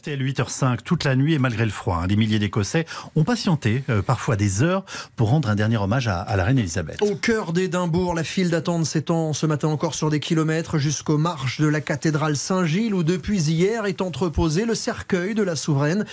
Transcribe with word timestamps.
RTL 0.00 0.18
8h05 0.18 0.78
toute 0.82 1.04
la 1.04 1.14
nuit 1.14 1.34
et 1.34 1.38
malgré 1.38 1.66
le 1.66 1.70
froid, 1.70 2.00
hein, 2.02 2.06
des 2.06 2.16
milliers 2.16 2.38
d'Écossais 2.38 2.86
ont 3.16 3.24
patienté 3.24 3.84
euh, 3.90 4.00
parfois 4.00 4.34
des 4.34 4.62
heures 4.62 4.86
pour 5.14 5.28
rendre 5.28 5.50
un 5.50 5.54
dernier 5.54 5.76
hommage 5.76 6.08
à, 6.08 6.24
la 6.36 6.44
reine 6.44 6.58
Elisabeth. 6.58 7.02
Au 7.02 7.16
cœur 7.16 7.52
d'Édimbourg, 7.52 8.14
la 8.14 8.24
file 8.24 8.48
d'attente 8.48 8.86
s'étend 8.86 9.34
ce 9.34 9.44
matin 9.44 9.68
encore 9.68 9.94
sur 9.94 10.08
des 10.08 10.18
kilomètres 10.18 10.78
jusqu'aux 10.78 11.18
marches 11.18 11.60
de 11.60 11.66
la 11.66 11.82
cathédrale 11.82 12.36
Saint-Gilles 12.36 12.94
où 12.94 13.02
depuis 13.02 13.42
hier 13.42 13.84
est 13.84 14.00
entreposé 14.00 14.64
le 14.64 14.74
cercueil 14.74 15.34
de 15.34 15.42
la 15.42 15.54
souveraine 15.54 16.06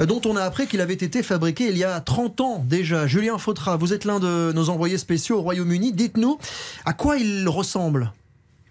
euh, 0.00 0.06
dont 0.06 0.22
on 0.24 0.34
a 0.36 0.42
appris 0.42 0.66
qu'il 0.66 0.80
avait 0.80 0.94
été 0.94 1.22
fabriqué 1.22 1.68
il 1.68 1.76
y 1.76 1.84
a 1.84 2.00
30 2.00 2.40
ans 2.40 2.64
déjà. 2.66 3.06
Julien 3.06 3.36
Fautra, 3.36 3.76
vous 3.76 3.92
êtes 3.92 4.06
l'un 4.06 4.18
de 4.18 4.52
nos 4.54 4.70
envoyés 4.70 4.96
spéciaux 4.96 5.40
au 5.40 5.42
Royaume-Uni. 5.42 5.92
Dites-nous 5.92 6.38
à 6.86 6.94
quoi 6.94 7.18
il 7.18 7.46
ressemble? 7.48 8.12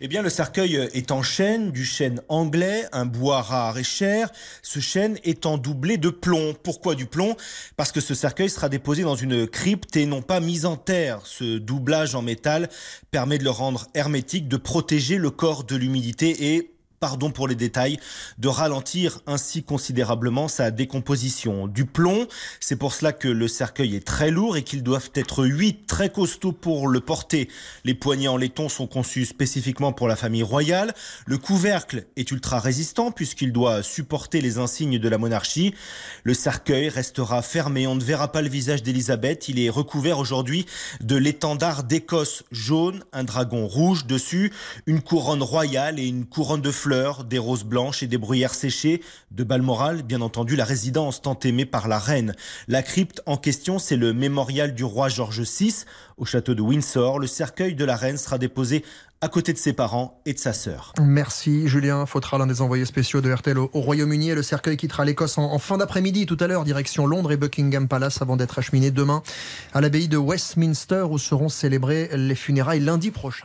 Eh 0.02 0.10
bien, 0.10 0.22
le 0.22 0.30
cercueil 0.30 0.76
est 0.94 1.12
en 1.12 1.24
chêne, 1.24 1.72
du 1.72 1.86
chêne 1.86 2.22
anglais, 2.28 2.86
un 2.92 3.06
bois 3.06 3.42
rare 3.42 3.78
et 3.78 3.84
cher. 3.84 4.30
Ce 4.62 4.82
chêne 4.82 5.18
étant 5.24 5.58
doublé 5.58 5.98
de 5.98 6.10
plomb. 6.10 6.54
Pourquoi 6.64 6.96
du 6.96 7.06
plomb? 7.06 7.38
Parce 7.78 7.94
que 7.94 8.02
ce 8.02 8.14
cercueil 8.14 8.50
sera 8.50 8.68
déposé 8.68 9.04
dans 9.04 9.16
une 9.16 9.48
crypte 9.48 9.96
et 9.96 10.06
non 10.06 10.22
pas 10.22 10.42
mis 10.42 10.66
en 10.66 10.76
terre. 10.76 11.22
Ce 11.24 11.58
doublage 11.58 12.14
en 12.14 12.22
métal 12.22 12.70
permet 13.10 13.38
de 13.38 13.46
le 13.46 13.52
rendre 13.52 13.88
hermétique, 13.94 14.50
de 14.50 14.58
protéger 14.58 15.18
le 15.18 15.32
corps 15.32 15.64
de 15.64 15.78
l'humidité 15.78 16.56
et 16.56 16.75
pardon 17.06 17.30
pour 17.30 17.48
les 17.48 17.54
détails, 17.54 18.00
de 18.40 18.48
ralentir 18.48 19.20
ainsi 19.28 19.62
considérablement 19.62 20.48
sa 20.48 20.72
décomposition. 20.72 21.68
Du 21.68 21.86
plomb, 21.86 22.26
c'est 22.60 22.78
pour 22.78 22.96
cela 22.96 23.14
que 23.14 23.28
le 23.28 23.48
cercueil 23.48 23.96
est 23.96 24.08
très 24.08 24.32
lourd 24.32 24.58
et 24.58 24.64
qu'ils 24.64 24.82
doivent 24.82 25.12
être 25.14 25.46
huit 25.46 25.86
très 25.86 26.10
costauds 26.10 26.52
pour 26.52 26.88
le 26.88 27.00
porter. 27.02 27.48
Les 27.84 27.94
poignées 27.94 28.28
en 28.28 28.38
laiton 28.38 28.70
sont 28.70 28.88
conçus 28.88 29.26
spécifiquement 29.26 29.94
pour 29.94 30.08
la 30.08 30.16
famille 30.16 30.42
royale. 30.42 30.96
Le 31.28 31.38
couvercle 31.38 32.08
est 32.16 32.32
ultra 32.32 32.60
résistant 32.60 33.12
puisqu'il 33.12 33.54
doit 33.54 33.84
supporter 33.84 34.42
les 34.42 34.58
insignes 34.58 34.98
de 34.98 35.08
la 35.08 35.20
monarchie. 35.20 35.76
Le 36.24 36.34
cercueil 36.34 36.90
restera 36.90 37.44
fermé. 37.44 37.86
On 37.86 37.94
ne 37.94 38.04
verra 38.04 38.32
pas 38.32 38.42
le 38.42 38.50
visage 38.50 38.82
d'Elisabeth. 38.82 39.48
Il 39.48 39.60
est 39.60 39.70
recouvert 39.70 40.18
aujourd'hui 40.18 40.66
de 41.02 41.18
l'étendard 41.18 41.84
d'Écosse 41.84 42.42
jaune, 42.52 43.04
un 43.14 43.26
dragon 43.26 43.68
rouge 43.68 44.08
dessus, 44.08 44.52
une 44.88 45.04
couronne 45.04 45.44
royale 45.44 46.00
et 46.00 46.08
une 46.08 46.26
couronne 46.26 46.62
de 46.62 46.72
fleurs 46.72 46.95
des 47.28 47.38
roses 47.38 47.64
blanches 47.64 48.04
et 48.04 48.08
des 48.08 48.18
bruyères 48.18 48.54
séchées. 48.54 49.02
De 49.32 49.44
Balmoral, 49.44 50.04
bien 50.04 50.22
entendu, 50.22 50.56
la 50.56 50.66
résidence 50.66 51.22
tant 51.22 51.38
aimée 51.44 51.66
par 51.66 51.88
la 51.88 52.00
reine. 52.00 52.36
La 52.68 52.82
crypte 52.82 53.22
en 53.26 53.38
question, 53.38 53.80
c'est 53.80 53.98
le 53.98 54.14
mémorial 54.14 54.74
du 54.74 54.84
roi 54.84 55.10
George 55.10 55.42
VI 55.42 55.86
au 56.18 56.26
château 56.26 56.54
de 56.54 56.62
Windsor. 56.62 57.20
Le 57.20 57.28
cercueil 57.28 57.76
de 57.76 57.86
la 57.86 57.96
reine 57.96 58.18
sera 58.18 58.38
déposé 58.38 58.84
à 59.22 59.28
côté 59.28 59.54
de 59.54 59.58
ses 59.58 59.74
parents 59.74 60.22
et 60.26 60.34
de 60.34 60.40
sa 60.40 60.54
sœur. 60.54 60.94
Merci 61.02 61.68
Julien 61.68 62.06
Faudra, 62.06 62.38
l'un 62.38 62.48
des 62.48 62.62
envoyés 62.62 62.86
spéciaux 62.86 63.22
de 63.22 63.34
RTL 63.34 63.58
au, 63.58 63.70
Royaume-Uni. 63.74 64.34
Le 64.34 64.44
cercueil 64.44 64.78
quittera 64.78 65.04
l'Écosse 65.04 65.38
en, 65.38 65.52
en, 65.52 65.58
fin 65.58 65.78
d'après-midi 65.78 66.26
tout 66.26 66.38
à 66.40 66.48
l'heure, 66.48 66.64
direction 66.64 67.08
Londres 67.08 67.32
et 67.32 67.38
Buckingham 67.38 67.88
Palace, 67.88 68.22
avant 68.22 68.36
d'être 68.38 68.60
acheminé 68.60 68.92
demain 68.92 69.24
à 69.74 69.82
l'abbaye 69.82 70.08
de 70.08 70.18
Westminster 70.18 71.06
où 71.10 71.18
seront 71.18 71.50
célébrées 71.50 72.10
les 72.14 72.36
funérailles 72.36 72.82
lundi 72.82 73.12
prochain. 73.12 73.44